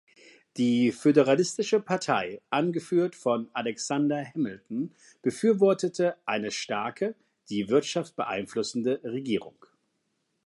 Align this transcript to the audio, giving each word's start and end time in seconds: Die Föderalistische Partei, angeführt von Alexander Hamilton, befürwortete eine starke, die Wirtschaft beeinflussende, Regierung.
Die 0.57 0.91
Föderalistische 0.91 1.79
Partei, 1.79 2.41
angeführt 2.49 3.15
von 3.15 3.51
Alexander 3.53 4.25
Hamilton, 4.33 4.95
befürwortete 5.21 6.17
eine 6.25 6.49
starke, 6.49 7.13
die 7.51 7.69
Wirtschaft 7.69 8.15
beeinflussende, 8.15 8.99
Regierung. 9.03 9.63